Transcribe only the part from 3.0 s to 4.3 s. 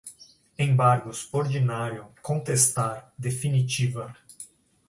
definitiva